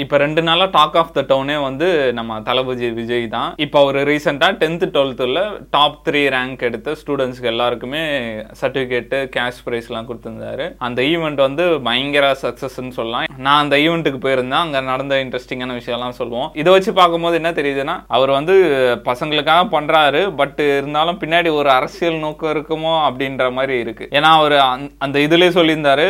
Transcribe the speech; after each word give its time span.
இப்போ 0.00 0.16
ரெண்டு 0.22 0.42
நாளாக 0.46 0.70
டாக் 0.74 0.94
ஆஃப் 0.98 1.10
த 1.16 1.22
டவுனே 1.30 1.56
வந்து 1.64 1.86
நம்ம 2.18 2.36
தளபதி 2.46 2.86
விஜய் 2.98 3.24
தான். 3.34 3.48
இப்போ 3.64 3.78
அவர் 3.82 3.98
ரீசெண்டாக 4.08 4.54
டென்த்து 4.60 4.86
டுவெல்த்தில் 4.94 5.40
டாப் 5.74 5.98
த்ரீ 6.06 6.22
ரேங்க் 6.34 6.62
எடுத்த 6.68 6.94
ஸ்டூடெண்ட்ஸ்க்கு 7.00 7.50
எல்லாருக்குமே 7.50 8.00
சர்டிஃபிகேட்டு 8.60 9.18
கேஷ் 9.34 9.58
ப்ரைஸ்லாம் 9.66 10.06
கொடுத்துருந்தாரு. 10.10 10.66
அந்த 10.86 11.02
ஈவெண்ட் 11.10 11.40
வந்து 11.46 11.64
பயங்கர 11.88 12.30
சக்ஸஸ்ன்னு 12.44 12.96
சொல்லலாம். 12.98 13.26
நான் 13.48 13.60
அந்த 13.64 13.74
ஈவெண்ட்டுக்கு 13.84 14.20
போயிருந்தேன். 14.24 14.62
அங்கே 14.66 14.82
நடந்த 14.88 15.18
இன்ட்ரெஸ்டிங்கான 15.24 15.76
விஷயம்லாம் 15.80 16.16
சொல்லுவோம். 16.20 16.48
இதை 16.62 16.72
வச்சு 16.76 16.94
பார்க்கும்போது 17.00 17.38
என்ன 17.40 17.52
தெரியுதுன்னா 17.60 17.98
அவர் 18.18 18.32
வந்து 18.38 18.56
பசங்களுக்காக 19.10 19.68
பண்ணுறாரு 19.76 20.24
பட் 20.40 20.64
இருந்தாலும் 20.78 21.20
பின்னாடி 21.24 21.52
ஒரு 21.60 21.72
அரசியல் 21.76 22.18
நோக்கம் 22.24 22.52
இருக்குமோ 22.54 22.94
அப்படின்ற 23.10 23.50
மாதிரி 23.58 23.76
இருக்குது 23.84 24.10
ஏன்னா 24.18 24.32
அவர் 24.40 24.56
அந்த 25.08 25.18
இதுலேயே 25.26 25.56
சொல்லியிருந்தாரு 25.60 26.08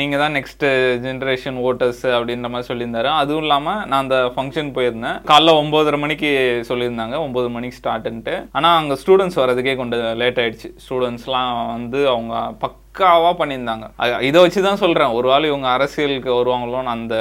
நீங்கள் 0.00 0.24
தான் 0.24 0.36
நெக்ஸ்ட் 0.40 0.66
ஜென்ரேஷன் 1.08 1.60
ஓட்டர்ஸ் 1.68 2.06
அப்படின்ற 2.16 2.54
மாதிரி 2.54 2.70
சொல்லியிருந்தாரு. 2.70 2.98
அதுவும் 3.20 3.42
இல்லாமல் 3.42 3.80
நான் 3.90 4.02
அந்த 4.04 4.18
ஃபங்க்ஷன் 4.34 4.74
போயிருந்தேன். 4.76 5.18
காலைல 5.30 5.54
ஒம்போதரை 5.60 5.98
மணிக்கு 6.04 6.30
சொல்லியிருந்தாங்க. 6.70 7.16
ஒம்பது 7.26 7.48
மணிக்கு 7.56 7.78
ஸ்டார்ட்ன்ட்டு 7.80 8.34
ஆனால் 8.58 8.78
அங்கே 8.80 8.98
ஸ்டூடெண்ட்ஸ் 9.02 9.40
வரதுக்கே 9.42 9.74
கொஞ்சம் 9.80 10.04
லேட் 10.22 10.40
ஆயிடுச்சு. 10.42 10.70
ஸ்டூடெண்ட்ஸ்லாம் 10.84 11.54
வந்து 11.76 12.00
அவங்க 12.14 12.34
பக்காவாக 12.64 13.34
பண்ணியிருந்தாங்க. 13.40 13.86
இதை 14.28 14.38
வச்சு 14.44 14.60
தான் 14.68 14.82
சொல்கிறேன் 14.84 15.16
ஒரு 15.18 15.28
வேளை 15.32 15.48
இவங்க 15.50 15.68
அரசியலுக்கு 15.76 16.30
வருவாங்களோன்னு 16.38 16.94
அந்த 16.96 17.14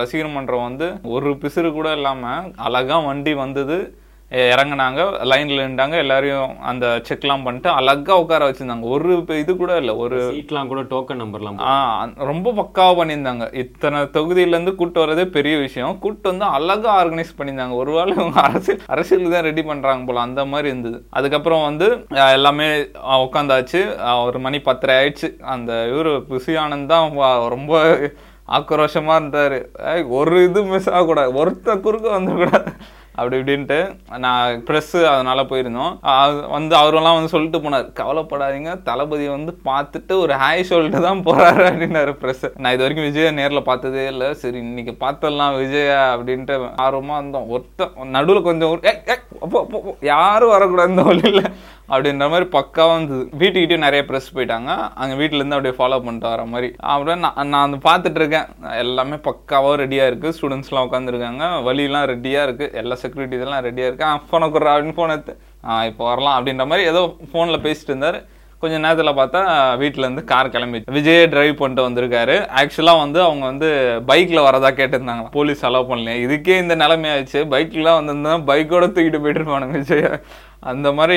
ரசிகர் 0.00 0.34
மன்றம் 0.36 0.68
வந்து 0.68 0.88
ஒரு 1.14 1.30
பிசுறு 1.42 1.72
கூட 1.72 1.90
இல்லாமல் 1.98 2.48
அழகாக 2.68 3.00
வண்டி 3.08 3.34
வந்தது. 3.44 3.78
இறங்குனாங்க 4.50 5.00
லைன்ல 5.30 5.66
நின்றாங்க 5.66 5.96
எல்லாரையும் 5.96 6.58
அந்த 6.60 6.86
செக்லாம் 7.08 7.44
பண்ணிட்டு 7.44 7.68
அழகா 7.70 8.18
உட்கார 8.20 8.48
வச்சிருந்தாங்க. 8.48 8.86
ஒரு 8.88 9.16
இப்ப 9.16 9.34
இது 9.34 9.56
கூட 9.56 9.76
இல்லை 9.76 9.94
ஒரு 9.94 10.18
சீட்லாம் 10.28 10.66
கூட 10.66 10.82
டோக்கன் 10.92 11.20
நம்பர்லாம் 11.22 11.58
ஆ, 11.70 11.74
ரொம்ப 12.30 12.52
பக்காவா 12.52 12.92
பண்ணியிருந்தாங்க. 12.98 13.54
இத்தனை 13.54 13.98
தொகுதியில 14.16 14.54
இருந்து 14.56 14.74
கூட்டு 14.74 15.06
வரதே 15.06 15.24
பெரிய 15.36 15.56
விஷயம். 15.56 15.98
கூட்டு 15.98 16.28
வந்து 16.30 16.44
அழகா 16.58 16.90
ஆர்கனைஸ் 17.00 17.36
பண்ணியிருந்தாங்க. 17.38 17.74
ஒருவேளை 17.74 18.14
இவங்க 18.16 18.40
அரசியல் 18.40 18.80
அரசியலுக்கு 18.86 19.34
தான் 19.34 19.48
ரெடி 19.50 19.62
பண்றாங்க 19.62 20.04
போல 20.04 20.20
அந்த 20.20 20.44
மாதிரி 20.44 20.68
இருந்தது. 20.68 21.00
அதுக்கப்புறம் 21.10 21.62
வந்து 21.62 21.88
எல்லாமே 22.38 22.68
உட்காந்தாச்சு. 23.26 23.82
ஒரு 24.26 24.38
மணி 24.38 24.60
பத்தரை 24.60 24.96
ஆயிடுச்சு. 25.00 25.30
அந்த 25.54 25.72
இவரு 25.92 26.14
புசி 26.30 26.54
ஆனந்த் 26.64 26.86
தான் 26.86 27.18
ரொம்ப 27.56 27.74
ஆக்ரோஷமா 28.48 29.14
இருந்தாரு. 29.20 29.58
ஒரு 30.18 30.44
இது 30.44 30.62
மிஸ் 30.64 30.90
ஆகக்கூடாது. 30.90 31.32
ஒருத்த 31.42 31.80
குறுக்க 31.80 32.18
வந்துடக்கூடாது 32.18 32.72
அப்படி 33.14 33.36
இப்படின்ட்டு 33.36 33.96
நான் 34.18 34.64
ப்ரெஸ்ஸு 34.64 35.04
அதனால் 35.04 35.46
போயிருந்தோம். 35.46 36.50
வந்து 36.50 36.76
அவரெல்லாம் 36.76 37.14
வந்து 37.14 37.28
சொல்லிட்டு 37.28 37.58
போனார் 37.58 37.92
கவலைப்படாதீங்க 37.92 38.82
தளபதி 38.82 39.28
வந்து 39.28 39.58
பார்த்துட்டு 39.64 40.18
ஒரு 40.18 40.34
ஹாய் 40.34 40.60
சொல்லிட்டு 40.60 41.00
தான் 41.00 41.18
போகிறாரு 41.18 41.60
அப்படின்னாரு 41.60 42.16
ப்ரெஸ்ஸு 42.22 42.58
நான் 42.58 42.72
இது 42.72 42.82
வரைக்கும் 42.82 43.04
விஜய 43.04 43.30
நேரில் 43.30 43.62
பார்த்ததே 43.62 44.06
இல்லை. 44.06 44.34
சரி 44.34 44.58
இன்னைக்கு 44.58 45.06
பார்த்தலாம் 45.06 45.56
விஜயா 45.56 46.16
அப்படின்ட்டு 46.16 46.70
ஆர்வமாக 46.76 47.20
இருந்தோம். 47.20 47.48
ஒருத்தன் 47.48 48.08
நடுவில் 48.08 48.42
கொஞ்சம் 48.42 48.68
ஒரு- 48.68 48.86
அப்போ, 48.86 49.60
அப்போ, 49.60 49.60
அப்போ, 49.60 49.96
யாரும் 50.00 50.48
வரக்கூடாது 50.48 50.90
இந்த 50.90 51.02
வழியில். 51.02 51.44
அப்படின்ற 51.92 52.26
மாதிரி 52.32 52.46
பக்காவாக 52.56 52.96
இருந்தது 52.96 53.24
வீட்டுக்கிட்டே 53.40 53.78
நிறைய 53.84 54.02
ப்ரெஸ் 54.08 54.28
போயிட்டாங்க. 54.36 54.70
அங்கே 55.02 55.14
வீட்டிலேருந்து 55.20 55.56
அப்படியே 55.56 55.74
ஃபாலோ 55.78 55.98
பண்ணிட்டு 56.06 56.28
வர 56.32 56.44
மாதிரி. 56.52 56.68
அப்புறம் 56.92 57.22
நான் 57.24 57.48
நான் 57.52 57.64
வந்து 57.66 57.80
பார்த்துட்டு 57.88 58.20
இருக்கேன். 58.22 58.48
எல்லாமே 58.82 59.18
பக்காவாக 59.28 59.80
ரெடியாக 59.82 60.10
இருக்குது 60.10 60.34
ஸ்டூடெண்ட்ஸ்லாம் 60.38 60.86
உட்காந்துருக்காங்க 60.88 61.46
வழியெல்லாம் 61.68 62.06
ரெடியாக 62.12 62.46
இருக்குது 62.48 62.72
எல்லா 62.82 62.98
செக்யூரிட்டி 63.02 63.38
இதெல்லாம் 63.40 63.64
ரெடியாக 63.68 63.90
இருக்குது 63.90 64.28
ஃபோனை 64.30 64.48
கொடுறா 64.56 64.74
அப்படின்னு 64.74 64.98
ஃபோன் 65.00 65.14
எடுத்து 65.16 65.34
ஆ 65.70 65.82
இப்போ 65.90 66.04
வரலாம். 66.10 66.36
அப்படின்ற 66.38 66.66
மாதிரி 66.70 66.88
ஏதோ 66.92 67.02
ஃபோனில் 67.32 67.64
பேசிட்டு 67.66 67.92
இருந்தார். 67.92 68.20
கொஞ்ச 68.62 68.76
நேரத்தில் 68.82 69.18
பார்த்தா 69.18 69.40
வீட்டிலேருந்து 69.80 70.22
கார் 70.32 70.50
கிளம்பி 70.54 70.78
விஜயே 70.96 71.22
டிரைவ் 71.32 71.54
பண்ணிட்டு 71.60 71.86
வந்திருக்காரு. 71.86 72.36
ஆக்சுவலாக 72.60 73.00
வந்து 73.04 73.18
அவங்க 73.26 73.44
வந்து 73.50 73.68
பைக்கில் 74.10 74.46
வரதா 74.46 74.70
கேட்டிருந்தாங்க 74.80 75.24
போலீஸ் 75.36 75.64
அலோவ் 75.68 75.88
பண்ணல 75.90 76.14
இதுக்கே 76.24 76.56
இந்த 76.64 76.74
நிலைமையாச்சு 76.82 77.40
பைக்கெலாம் 77.54 77.72
பைக்லாம் 77.72 77.98
வந்திருந்தா 78.00 78.34
பைக்கோட 78.50 78.86
தூக்கிட்டு 78.94 79.20
போயிட்டு 79.24 79.40
இருப்பானுங்க 79.40 79.76
விஜய. 79.80 80.08
அந்த 80.72 80.88
மாதிரி 80.98 81.16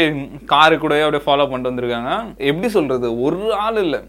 காரு 0.54 0.76
கூடயே 0.84 1.06
அப்படியே 1.06 1.26
ஃபாலோ 1.28 1.46
பண்ணிட்டு 1.50 1.72
வந்திருக்காங்க. 1.72 2.12
எப்படி 2.50 2.70
சொல்கிறது 2.78 3.08
ஒரு 3.28 3.42
ஆள் 3.66 3.80
இல்லை. 3.86 4.02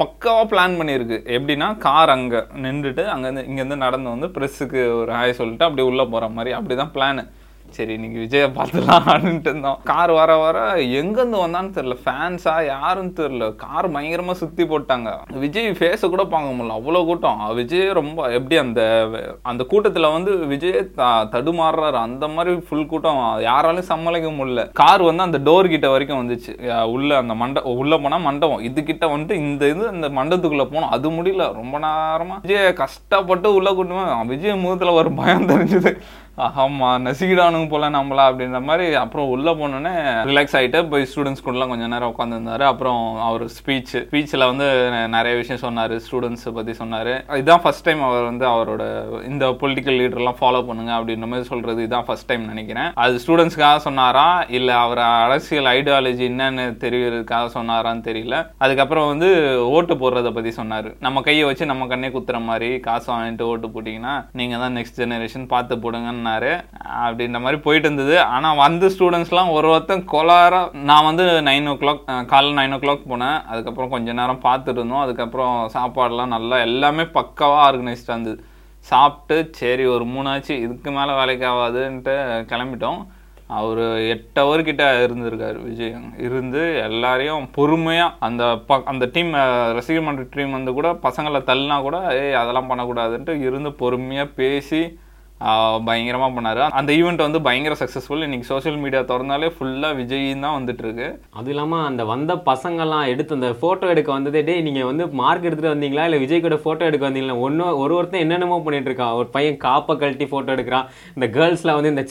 பக்காவாக 0.00 0.46
பிளான் 0.50 0.78
பண்ணியிருக்கு. 0.78 1.18
எப்படின்னா 1.36 1.68
கார் 1.86 2.16
அங்கே 2.16 2.40
நின்றுட்டு 2.64 3.04
அங்கேருந்து 3.12 3.46
இங்கேருந்து 3.50 3.84
நடந்து 3.84 4.08
வந்து 4.14 4.28
ப்ரெஸ்ஸுக்கு 4.36 4.80
ஒரு 5.02 5.12
ஹாய் 5.18 5.38
சொல்லிட்டு 5.40 5.66
அப்படியே 5.68 5.88
உள்ளே 5.90 6.04
போகிற 6.14 6.28
மாதிரி. 6.38 6.52
அப்படி 6.58 6.76
தான் 6.82 6.94
பிளானு 6.96 7.24
சரி 7.72 7.92
இன்னைக்கு 7.92 8.18
விஜயை 8.18 8.50
பார்த்துலாம் 8.50 9.02
அப்படின்ட்டு 9.06 9.48
இருந்தோம். 9.48 9.78
கார் 9.84 10.10
வர 10.10 10.36
வர 10.36 10.74
எங்கேருந்து 10.74 11.38
வந்தான்னு 11.38 11.72
தெரியல. 11.72 11.96
ஃபேன்ஸா 12.04 12.66
யாருன்னு 12.66 13.12
தெரியல. 13.16 13.54
கார் 13.54 13.90
பயங்கரமாக 13.90 14.38
சுற்றி 14.38 14.64
போட்டாங்க. 14.64 15.38
விஜய் 15.38 15.70
ஃபேஸை 15.70 16.08
கூட 16.08 16.24
பார்க்க 16.24 16.64
முடியல. 16.64 16.66
அவ்வளோ 16.66 17.04
கூட்டம். 17.04 17.54
விஜய் 17.54 17.92
ரொம்ப 17.92 18.28
எப்படி 18.28 18.56
அந்த 18.56 19.08
அந்த 19.42 19.64
கூட்டத்தில் 19.64 20.12
வந்து 20.12 20.36
விஜய் 20.36 20.90
த- 20.94 21.24
தடுமாறுறாரு. 21.24 21.92
அந்த 21.92 22.28
மாதிரி 22.28 22.56
ஃபுல் 22.56 22.86
கூட்டம். 22.86 23.38
யாராலையும் 23.38 23.78
சமாளிக்க 23.78 24.30
முடியல. 24.30 24.72
கார் 24.72 25.02
வந்து 25.02 25.22
அந்த 25.22 25.38
டோர் 25.38 25.68
கிட்ட 25.68 25.90
வரைக்கும் 25.90 26.28
வந்துச்சு. 26.28 26.82
உள்ள 26.82 27.16
அந்த 27.16 27.34
மண்ட 27.34 27.62
உள்ள 27.62 27.98
போனால் 27.98 28.20
மண்டபம். 28.20 28.58
இது 28.58 28.82
கிட்ட 28.82 29.06
வந்துட்டு 29.06 29.32
இந்த 29.32 29.68
இது 29.68 29.88
அந்த 29.88 30.08
மண்டபத்துக்குள்ளே 30.08 30.66
போனோம். 30.66 30.88
அது 30.90 31.10
முடியல. 31.10 31.52
ரொம்ப 31.52 31.78
நேரமாக 31.78 32.38
விஜய் 32.42 32.72
கஷ்டப்பட்டு 32.72 33.54
உள்ள 33.54 33.74
கூட்டமாக 33.74 34.24
விஜய் 34.24 34.56
முகத்தில் 34.56 34.88
ஒரு 34.88 35.12
பயம் 35.12 35.48
தெரிஞ்சுது. 35.48 36.00
ஆமாம் 36.38 37.02
நசிக்கிடானுங்க 37.06 37.68
போல 37.72 37.88
நம்மளா 37.96 38.22
அப்படின்ற 38.28 38.58
மாதிரி 38.68 38.84
அப்புறம் 39.00 39.30
உள்ளே 39.32 39.52
போனோன்னே 39.58 39.92
ரிலாக்ஸ் 40.28 40.54
ஆகிட்டு 40.58 40.78
போய் 40.92 41.04
ஸ்டூடெண்ட்ஸ் 41.10 41.42
கூடலாம் 41.46 41.72
கொஞ்சம் 41.72 41.92
நேரம் 41.94 42.12
உட்காந்துருந்தாரு 42.12 42.64
அப்புறம் 42.68 43.00
அவர் 43.26 43.44
ஸ்பீச் 43.56 43.92
ஸ்பீச்சில் 44.06 44.46
வந்து 44.50 44.66
நிறைய 45.14 45.32
விஷயம் 45.40 45.60
சொன்னார் 45.64 45.94
ஸ்டூடெண்ட்ஸை 46.04 46.52
பற்றி 46.58 46.74
சொன்னார். 46.80 47.10
இதுதான் 47.40 47.62
ஃபர்ஸ்ட் 47.64 47.84
டைம் 47.88 48.02
அவர் 48.06 48.24
வந்து 48.30 48.46
அவரோட 48.52 48.84
இந்த 49.30 49.44
பொலிட்டிக்கல் 49.62 49.98
லீடர்லாம் 50.02 50.38
ஃபாலோ 50.40 50.62
பண்ணுங்க 50.68 50.92
அப்படின்ற 50.98 51.28
மாதிரி 51.32 51.48
சொல்கிறது 51.50 51.84
இதுதான் 51.86 52.06
ஃபர்ஸ்ட் 52.08 52.28
டைம் 52.30 52.48
நினைக்கிறேன். 52.52 52.88
அது 53.04 53.20
ஸ்டூடெண்ட்ஸ்க்காக 53.24 53.84
சொன்னாரா? 53.88 54.26
இல்லை 54.58 54.74
அவர் 54.84 55.02
அரசியல் 55.26 55.70
ஐடியாலஜி 55.76 56.26
என்னன்னு 56.30 56.66
தெரிகிறதுக்காக 56.86 57.52
சொன்னாரான்னு 57.58 58.04
தெரியல. 58.08 58.38
அதுக்கப்புறம் 58.66 59.10
வந்து 59.12 59.30
ஓட்டு 59.76 59.96
போடுறத 60.02 60.32
பற்றி 60.38 60.54
சொன்னார். 60.60 60.90
நம்ம 61.06 61.24
கையை 61.28 61.44
வச்சு 61.50 61.70
நம்ம 61.72 61.90
கண்ணே 61.92 62.12
குத்துற 62.16 62.40
மாதிரி 62.50 62.72
காசு 62.88 63.08
வாங்கிட்டு 63.14 63.50
ஓட்டு 63.52 63.72
போட்டிங்கன்னா 63.76 64.16
நீங்கள் 64.42 64.64
தான் 64.64 64.76
நெக்ஸ்ட் 64.80 65.00
ஜெனரேஷன் 65.04 65.46
பார்த்து 65.54 65.82
போடுங்கன்னு 65.84 66.20
பண்ணார் 66.22 66.64
அப்படின்ற 67.04 67.40
மாதிரி 67.40 67.56
போயிட்டு 67.56 67.92
இருந்தது. 67.92 68.20
ஆனால் 68.20 68.56
வந்து 68.56 68.88
ஸ்டூடெண்ட்ஸ்லாம் 68.88 69.50
ஒரு 69.50 69.68
ஒருத்தன் 69.68 70.08
கொலாரம் 70.12 70.72
நான் 70.72 71.04
வந்து 71.04 71.24
நைன் 71.24 71.68
ஓ 71.68 71.72
கிளாக் 71.72 72.10
காலைல 72.10 72.54
நைன் 72.54 72.72
ஓ 72.72 72.76
கிளாக் 72.76 73.02
போனேன். 73.08 73.44
அதுக்கப்புறம் 73.44 73.90
கொஞ்ச 73.90 74.12
நேரம் 74.12 74.40
பார்த்துட்டு 74.42 74.68
இருந்தோம். 74.68 75.00
அதுக்கப்புறம் 75.00 75.70
சாப்பாடெலாம் 75.74 76.26
நல்லா 76.26 76.56
எல்லாமே 76.56 77.02
பக்காவாக 77.02 77.64
ஆர்கனைஸ்டாக 77.68 78.08
இருந்தது. 78.08 78.44
சாப்பிட்டு 78.78 79.48
சரி 79.52 79.84
ஒரு 79.84 80.04
மூணாச்சு 80.04 80.50
இதுக்கு 80.50 80.90
மேலே 80.90 81.14
வேலைக்கு 81.14 81.46
ஆகாதுன்ட்டு 81.46 82.44
கிளம்பிட்டோம். 82.52 83.06
அவர் 83.46 83.78
எட்டு 84.08 84.42
ஹவர் 84.44 84.62
கிட்ட 84.62 85.06
இருந்திருக்காரு 85.06 85.62
விஜய். 85.62 85.94
இருந்து 86.18 86.76
எல்லாரையும் 86.76 87.50
பொறுமையாக 87.50 88.14
அந்த 88.18 88.56
ப- 88.66 88.82
அந்த 88.84 89.08
டீம் 89.12 89.32
ரசிகர் 89.72 90.02
மன்ற 90.02 90.24
டீம் 90.30 90.50
வந்து 90.50 90.72
கூட 90.72 90.92
பசங்களை 90.92 91.40
தள்ளினா 91.42 91.80
கூட 91.80 91.98
ஏய் 91.98 92.32
அதெல்லாம் 92.32 92.70
பண்ணக்கூடாதுன்ட்டு 92.70 93.40
இருந்து 93.40 93.72
பொறுமையாக 93.72 94.30
பேசி 94.36 94.98
ஆஹ், 95.44 95.78
பயங்கரமா 95.86 96.28
பண்ணாரு 96.34 96.60
அந்த 96.78 96.90
ஈவெண்ட் 96.96 97.24
வந்து 97.24 97.40
பயங்கர 97.44 97.74
சக்ஸஸ்ஃபுல் 97.78 98.24
இன்னைக்கு 98.24 98.48
சோஷியல் 98.48 98.78
மீடியா 98.82 99.00
திறந்தாலே 99.08 99.48
ஃபுல்லா 99.54 99.88
விஜய் 99.98 100.10
தான் 100.36 100.56
வந்துட்டு 100.56 100.84
இருக்கு 100.84 101.06
அது 101.38 101.50
இல்லாம 101.52 101.80
அந்த 101.86 102.02
வந்த 102.10 102.32
பசங்கெல்லாம் 102.46 103.06
எடுத்து 103.12 103.36
அந்த 103.36 103.50
போட்டோ 103.62 103.86
எடுக்க 103.92 104.10
வந்ததே 104.12 104.42
டேய் 104.42 104.64
நீங்க 104.66 104.82
வந்து 104.88 105.04
மார்க் 105.20 105.46
எடுத்துட்டு 105.46 105.72
வந்தீங்களா? 105.72 106.04
இல்ல 106.08 106.18
விஜய் 106.22 106.42
கூட 106.42 106.56
போட்டோ 106.62 106.84
எடுக்க 106.88 107.04
வந்தீங்களா? 107.06 107.36
ஒன்னு 107.44 107.50
ஒரு 107.82 107.92
ஒருத்தன் 107.96 108.22
என்னென்னமோ 108.24 108.58
பண்ணிட்டு 108.62 108.90
இருக்கான் 108.90 109.16
ஒரு 109.18 109.28
பையன் 109.34 109.58
காப்பை 109.64 109.94
கழட்டி 109.96 110.26
போட்டோ 110.28 110.50
எடுக்கிறான். 110.56 110.86
இந்த 111.16 111.28
கேர்ள்ஸ்ல 111.34 111.74
வந்து 111.76 111.92
இந்த 111.92 112.04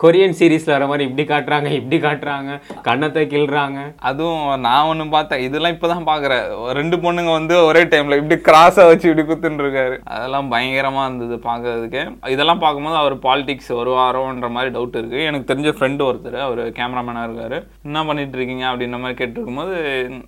கொரியன் 0.00 0.36
சீரீஸ்ல 0.38 0.74
வர 0.74 0.86
மாதிரி 0.86 1.06
இப்படி 1.08 1.26
காட்டுறாங்க 1.26 1.44
இப்படி 1.78 1.98
காட்டுறாங்க. 2.02 2.50
கண்ணத்தை 2.86 3.24
கிள்றாங்க. 3.28 3.78
அதுவும் 4.08 4.34
நான் 4.66 4.88
ஒண்ணு 4.90 5.06
பார்த்தேன். 5.12 5.44
இதெல்லாம் 5.46 5.74
இப்பதான் 5.76 6.08
பாக்குறேன். 6.10 6.44
ரெண்டு 6.78 6.98
பொண்ணுங்க 7.02 7.32
வந்து 7.36 7.56
ஒரே 7.66 7.84
டைம்ல 7.90 8.20
இப்படி 8.20 8.38
கிராஸா 8.46 8.84
வச்சு 8.86 9.08
இப்படி 9.08 9.26
குத்துன்னு 9.28 9.64
இருக்காரு 9.64 9.96
அதெல்லாம் 10.14 10.50
பயங்கரமா 10.52 11.04
இருந்தது 11.08 11.36
பார்க்கிறதுக்கு 11.46 12.02
இதெல்லாம் 12.34 12.62
பார்க்கும்போது 12.76 13.02
அவர் 13.02 13.14
பாலிடிக்ஸ் 13.26 13.70
வருவாரோன்ற 13.78 14.48
மாதிரி 14.54 14.70
டவுட் 14.74 14.96
இருக்குது 15.00 15.26
எனக்கு 15.28 15.46
தெரிஞ்ச 15.50 15.68
ஃப்ரெண்டு 15.76 16.02
ஒருத்தர் 16.08 16.38
அவர் 16.46 16.60
கேமராமேனாக 16.78 17.26
இருக்கார். 17.28 17.56
என்ன 17.86 18.00
பண்ணிட்டு 18.08 18.36
இருக்கீங்க 18.38 18.64
அப்படின்ற 18.70 18.98
மாதிரி 19.02 19.16
கேட்டிருக்கும்போது 19.20 19.74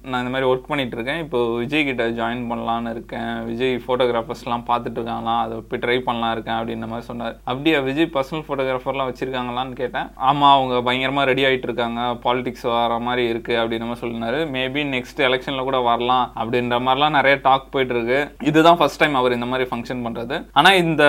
நான் 0.09 0.21
இந்த 0.23 0.33
மாதிரி 0.35 0.49
ஒர்க் 0.51 0.71
பண்ணிகிட்டு 0.71 0.97
இருக்கேன் 0.99 1.21
இப்போ 1.25 1.39
விஜய் 1.63 1.87
கிட்ட 1.89 2.05
ஜாயின் 2.21 2.45
பண்ணலான்னு 2.51 2.93
இருக்கேன். 2.95 3.33
விஜய் 3.51 3.75
ஃபோட்டோகிராஃபர்ஸ்லாம் 3.85 4.65
பார்த்துட்டு 4.71 4.99
இருக்காங்களாம் 5.01 5.43
அதை 5.45 5.59
போய் 5.73 5.83
ட்ரை 5.85 5.99
பண்ணலாம் 6.09 6.33
இருக்கேன் 6.37 6.59
அப்படின்ற 6.61 6.89
மாதிரி 6.93 7.09
சொன்னார். 7.11 7.35
அப்படியே 7.51 7.77
விஜய் 7.89 8.11
பர்சனல் 8.17 8.47
ஃபோட்டோகிராஃபர்லாம் 8.49 9.11
வச்சுருக்காங்களான்னு 9.11 9.77
கேட்டேன். 9.83 10.09
ஆமாம் 10.31 10.55
அவங்க 10.57 10.81
பயங்கரமாக 10.89 11.29
ரெடி 11.33 11.45
ஆகிட்டு 11.51 11.69
இருக்காங்க. 11.71 12.01
பாலிடிக்ஸ் 12.25 12.67
வர 12.75 12.99
மாதிரி 13.09 13.25
இருக்குது 13.35 13.61
அப்படின்ற 13.63 13.89
மாதிரி 13.91 14.05
சொன்னார் 14.05 14.39
மேபி 14.57 14.85
நெக்ஸ்ட் 14.97 15.23
எலெக்ஷனில் 15.29 15.69
கூட 15.71 15.81
வரலாம் 15.91 16.27
அப்படின்ற 16.41 16.79
மாதிரிலாம் 16.87 17.17
நிறைய 17.19 17.37
டாக் 17.49 17.71
போயிட்டு 17.77 17.95
இருக்கு. 17.97 18.21
இதுதான் 18.49 18.81
ஃபர்ஸ்ட் 18.81 19.03
டைம் 19.05 19.21
அவர் 19.21 19.37
இந்த 19.39 19.49
மாதிரி 19.53 19.69
ஃபங்க்ஷன் 19.71 20.05
பண்ணுறது 20.07 20.37
ஆனால் 20.59 20.81
இந்த 20.85 21.05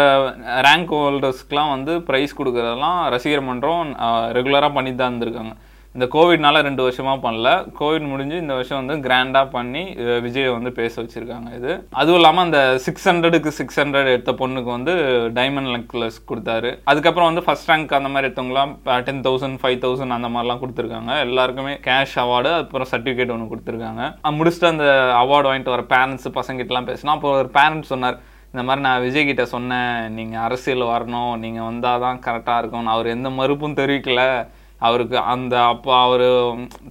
ரேங்க் 0.66 0.94
ஹோல்டர்ஸ்க்குலாம் 1.20 1.74
வந்து 1.76 1.94
ப்ரைஸ் 2.10 2.38
கொடுக்குறதெல்லாம் 2.38 3.00
ரசிகர் 3.16 3.48
மன்றம் 3.48 3.90
ரெகுலராக 4.38 4.72
பண்ணி 4.78 4.92
தான் 4.94 5.12
இருந்திருக்காங்க. 5.12 5.56
இந்த 5.96 6.06
கோவிட்னால 6.14 6.58
ரெண்டு 6.66 6.82
வருஷமாக 6.86 7.18
பண்ணல. 7.24 7.50
கோவிட் 7.80 8.06
முடிஞ்சு 8.10 8.36
இந்த 8.42 8.54
வருஷம் 8.58 8.80
வந்து 8.80 8.96
கிராண்டாக 9.06 9.48
பண்ணி 9.56 9.82
விஜயை 10.26 10.50
வந்து 10.56 10.72
பேச 10.78 10.94
வச்சுருக்காங்க 11.02 11.50
இது. 11.60 11.72
அதுவும் 12.02 12.20
இல்லாமல் 12.20 12.46
அந்த 12.48 12.60
சிக்ஸ் 12.86 13.08
ஹண்ட்ரடுக்கு 13.10 13.52
சிக்ஸ் 13.60 13.80
ஹண்ட்ரட் 13.82 14.12
எடுத்த 14.14 14.34
பொண்ணுக்கு 14.42 14.72
வந்து 14.76 14.94
டைமண்ட் 15.40 15.72
நெக்லஸ் 15.76 16.20
கொடுத்தாரு. 16.32 16.72
அதுக்கப்புறம் 16.94 17.30
வந்து 17.32 17.46
ஃபஸ்ட் 17.48 17.70
ரேங்க் 17.72 17.98
அந்த 18.00 18.12
மாதிரி 18.14 18.28
எடுத்தவங்களாம் 18.30 18.74
டென் 19.10 19.26
தௌசண்ட் 19.28 19.60
ஃபைவ் 19.64 19.80
தௌசண்ட் 19.86 20.18
அந்த 20.20 20.30
மாதிரிலாம் 20.36 20.64
கொடுத்துருக்காங்க. 20.64 21.14
எல்லாருக்குமே 21.28 21.76
கேஷ் 21.90 22.18
அவார்டு 22.26 22.54
அப்புறம் 22.62 22.92
சர்டிஃபிகேட் 22.96 23.36
ஒன்று 23.38 23.52
கொடுத்துருக்காங்க. 23.54 24.04
முடிச்சுட்டு 24.40 24.74
அந்த 24.74 24.88
அவார்டு 25.24 25.50
வாங்கிட்டு 25.52 25.76
வர 25.78 25.86
பேரண்ட்ஸ் 25.96 26.36
பசங்கிட்டலாம் 26.42 26.92
பேசினா 26.92 27.18
அப்போ 27.20 27.32
ஒரு 27.44 27.52
பேரண்ட்ஸ் 27.60 27.94
சொன்னார் 27.96 28.20
இந்த 28.52 28.62
மாதிரி 28.68 28.82
நான் 28.86 29.04
விஜய் 29.06 29.28
கிட்ட 29.28 29.44
சொன்னேன் 29.56 30.14
நீங்கள் 30.18 30.44
அரசியல் 30.46 30.84
வரணும் 30.94 31.34
நீங்கள் 31.44 31.68
வந்தால் 31.68 32.04
தான் 32.06 32.22
கரெக்டாக 32.26 32.62
இருக்கும் 32.62 32.94
அவர் 32.94 33.14
எந்த 33.16 33.30
மறுப்பும் 33.40 33.78
தெரிவிக்கல. 33.80 34.24
அவருக்கு 34.88 35.18
அந்த 35.34 35.56
அப்போ 35.72 35.92
அவர் 36.06 36.28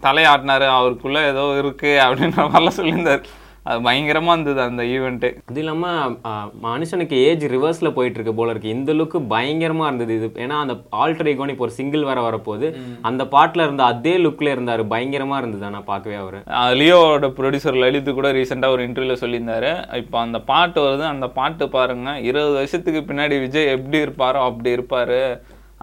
தலையாட்டினாரு 0.07 0.67
அவருக்குள்ள 0.79 1.19
ஏதோ 1.33 1.45
இருக்கு 1.61 1.93
அப்படின்ற 2.07 2.41
மாதிரிலாம் 2.51 2.79
சொல்லியிருந்தார். 2.79 3.25
அது 3.69 3.81
பயங்கரமா 3.81 4.33
இருந்தது 4.33 4.61
அந்த 4.61 4.83
ஈவெண்ட்டு 4.93 5.29
அது 5.51 5.61
இல்லாம 5.61 5.87
ஆ, 6.27 6.31
மனுஷனுக்கு 6.63 7.17
ஏஜ் 7.23 7.45
ரிவர்ஸ்ல 7.47 7.91
போயிட்டு 7.91 8.19
இருக்கு 8.19 8.35
போல 8.35 8.51
இருக்கு. 8.51 8.69
இந்த 8.69 8.93
லுக்கு 8.93 9.19
பயங்கரமா 9.33 9.87
இருந்தது. 9.87 10.15
இது 10.15 10.29
ஏன்னா 10.37 10.57
அந்த 10.59 10.75
ஆல்டர் 10.93 11.31
ஈகோன் 11.33 11.49
இப்போ 11.49 11.65
ஒரு 11.65 11.71
சிங்கிள் 11.71 12.03
வர 12.03 12.21
வரப்போகுது. 12.21 12.69
அந்த 13.03 13.25
பாட்டுல 13.25 13.63
இருந்த 13.63 13.85
அதே 13.85 14.17
லுக்ல 14.17 14.55
இருந்தாரு. 14.55 14.85
பயங்கரமா 14.93 15.39
இருந்தது. 15.39 15.65
ஆனா 15.65 15.81
பார்க்கவே 15.81 16.15
அவரு. 16.15 16.41
லியோவோட 16.81 17.29
ப்ரொடியூசர் 17.39 17.79
லலித் 17.79 18.13
கூட 18.13 18.33
ரீசெண்டாக 18.33 18.69
ஒரு 18.69 18.89
இன்டர்வியூல 18.89 19.17
சொல்லியிருந்தாரு. 19.21 19.73
இப்போ 19.97 20.19
அந்த 20.19 20.41
பாட்டு 20.41 20.81
வருது. 20.81 21.07
அந்த 21.07 21.29
பாட்டு 21.29 21.69
பாருங்க. 21.69 22.19
இருபது 22.21 22.53
வருஷத்துக்கு 22.53 23.13
பின்னாடி 23.13 23.41
விஜய் 23.41 23.73
எப்படி 23.77 24.01
இருப்பாரோ 24.03 24.43
அப்படி 24.45 24.77
இருப்பாரு. 24.77 25.23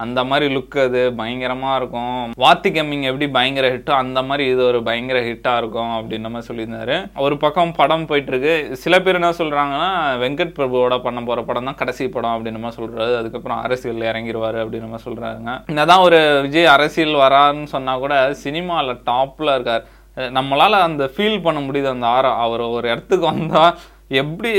அந்த 0.03 0.19
மாதிரி 0.29 0.45
லுக் 0.55 0.77
அது 0.83 1.01
பயங்கரமாக 1.19 1.77
இருக்கும். 1.79 2.17
வாத்தி 2.43 2.69
கம்மிங் 2.75 3.05
எப்படி 3.09 3.27
பயங்கர 3.37 3.67
ஹிட்டோ 3.75 3.93
அந்த 4.03 4.19
மாதிரி 4.29 4.45
இது 4.53 4.61
ஒரு 4.71 4.79
பயங்கர 4.87 5.19
ஹிட்டாக 5.27 5.61
இருக்கும் 5.61 5.93
அப்படின்ற 5.97 6.29
மாதிரி 6.33 6.49
சொல்லியிருந்தாரு. 6.49 6.97
ஒரு 7.25 7.37
பக்கம் 7.43 7.75
படம் 7.79 8.07
போயிட்டுருக்கு. 8.09 8.55
சில 8.83 8.99
பேர் 9.05 9.19
என்ன 9.21 9.33
சொல்கிறாங்கன்னா 9.41 9.87
வெங்கட் 10.23 10.55
பிரபுவோட 10.59 10.97
பண்ண 11.07 11.21
போகிற 11.29 11.43
படம் 11.49 11.69
தான் 11.69 11.79
கடைசி 11.81 12.07
படம் 12.17 12.35
அப்படின்ற 12.35 12.61
மாதிரி 12.65 12.81
சொல்கிறாரு 12.81 13.15
அதுக்கப்புறம் 13.21 13.61
அரசியல் 13.65 14.07
இறங்கிடுவார் 14.11 14.59
அப்படின்ற 14.63 14.89
மாதிரி 14.93 15.13
இந்த 15.15 15.53
என்னதான் 15.71 16.05
ஒரு 16.07 16.19
விஜய் 16.45 16.73
அரசியல் 16.75 17.21
வரான்னு 17.25 17.67
சொன்னால் 17.73 18.03
கூட 18.05 18.15
சினிமாவில் 18.45 19.01
டாப்பில் 19.11 19.53
இருக்கார். 19.55 19.85
நம்மளால் 20.37 20.83
அந்த 20.87 21.03
ஃபீல் 21.13 21.43
பண்ண 21.45 21.59
முடியுது. 21.65 21.89
அந்த 21.95 22.07
ஆரம் 22.17 22.41
அவர் 22.43 22.61
ஒரு 22.75 22.85
இடத்துக்கு 22.91 23.25
வந்தால் 23.31 23.73
எப்படி 24.07 24.51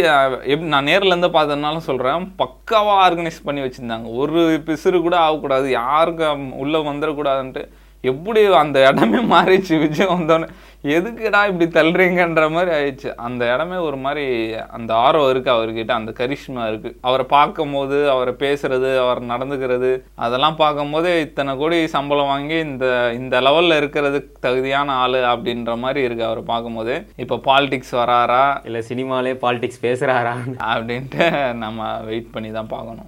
எப் 0.44 0.60
நான் 0.60 0.84
நேரில் 0.84 1.06
இருந்து 1.06 1.28
பார்த்ததுனால 1.28 1.76
சொல்கிறேன் 1.76 2.34
பக்காவாக 2.38 3.02
ஆர்கனைஸ் 3.06 3.44
பண்ணி 3.44 3.60
வச்சுருந்தாங்க. 3.60 4.16
ஒரு 4.16 4.62
பிசுறு 4.66 5.00
கூட 5.00 5.16
ஆகக்கூடாது. 5.18 5.70
யாருக்கும் 5.70 6.52
உள்ளே 6.52 6.78
வந்துடக்கூடாதுன்ட்டு 6.78 7.68
எப்படி 8.00 8.40
அந்த 8.62 8.78
இடமே 8.90 9.20
மாறிடுச்சு 9.34 9.74
விஜய் 9.84 10.14
வந்தோடனே 10.14 10.48
எதுக்குடா 10.96 11.38
இப்படி 11.50 11.66
தள்ளுறீங்கன்ற 11.76 12.42
மாதிரி 12.54 12.70
ஆயிடுச்சு. 12.76 13.08
அந்த 13.26 13.42
இடமே 13.52 13.78
ஒரு 13.86 13.96
மாதிரி 14.04 14.24
அந்த 14.76 14.90
ஆர்வம் 14.94 15.30
இருக்கு 15.32 15.50
அவர்கிட்ட 15.54 15.92
அந்த 15.98 16.10
கரிஷ்மா 16.18 16.64
இருக்கு. 16.68 16.90
அவரை 17.06 17.24
பார்க்கும் 17.32 17.74
போது 17.76 17.96
அவரை 18.14 18.34
பேசுறது 18.42 18.90
அவர் 19.04 19.20
நடந்துக்கிறது 19.32 19.90
அதெல்லாம் 20.26 20.60
பார்க்கும்போது 20.62 21.10
இத்தனை 21.26 21.54
கோடி 21.62 21.78
சம்பளம் 21.96 22.30
வாங்கி 22.32 22.58
இந்த 22.68 22.86
இந்த 23.20 23.40
லெவல்ல 23.46 23.80
இருக்கிறதுக்கு 23.80 24.30
தகுதியான 24.46 24.94
ஆளு 25.04 25.22
அப்படின்ற 25.32 25.74
மாதிரி 25.84 26.02
இருக்கு 26.08 26.24
அவரை 26.28 26.44
பார்க்கும்போது. 26.52 26.94
இப்போ 27.24 27.38
பாலிடிக்ஸ் 27.48 27.94
வராரா? 28.02 28.44
இல்ல 28.68 28.78
சினிமாலே 28.90 29.34
பாலிடிக்ஸ் 29.44 29.84
பேசுறாரா? 29.86 30.36
அப்படின்ட்டு 30.72 31.26
நம்ம 31.64 31.90
வெயிட் 32.10 32.32
பண்ணி 32.36 32.50
தான் 32.50 32.72
பார்க்கணும். 32.76 33.04